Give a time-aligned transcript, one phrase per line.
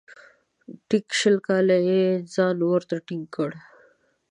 [0.87, 2.03] ټیک شل کاله یې
[2.33, 3.51] ځان ورته ټینګ کړ.